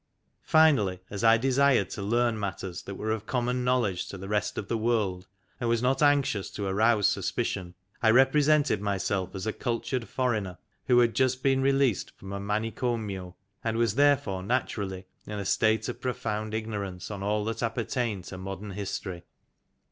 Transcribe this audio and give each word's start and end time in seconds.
Finally, 0.41 0.99
as 1.11 1.23
I 1.23 1.37
de 1.37 1.51
sired 1.51 1.91
to 1.91 2.01
learn 2.01 2.39
matters 2.39 2.81
that 2.81 2.95
were 2.95 3.11
of 3.11 3.27
common 3.27 3.63
knowledge 3.63 4.07
to 4.09 4.17
the 4.17 4.27
rest 4.27 4.57
of 4.57 4.67
the 4.67 4.75
world, 4.79 5.27
and 5.59 5.69
was 5.69 5.83
not 5.83 6.01
anxious 6.01 6.49
to 6.53 6.65
arouse 6.65 7.05
suspicion, 7.05 7.75
I 8.01 8.09
represented 8.09 8.81
myself 8.81 9.35
as 9.35 9.45
a 9.45 9.53
cultured 9.53 10.07
foreigner 10.09 10.57
who 10.87 10.97
had 10.97 11.13
just 11.13 11.43
been 11.43 11.61
released 11.61 12.09
from 12.17 12.33
a 12.33 12.39
manicomio^ 12.39 13.35
and 13.63 13.77
was 13.77 13.93
therefore 13.93 14.41
naturally 14.41 15.05
in 15.27 15.37
a 15.37 15.45
state 15.45 15.87
of 15.87 16.01
profound 16.01 16.53
ignor 16.53 16.83
ance 16.87 17.11
on 17.11 17.21
all 17.21 17.45
that 17.45 17.61
appertained 17.61 18.23
to 18.23 18.39
Modern 18.39 18.71
History. 18.71 19.21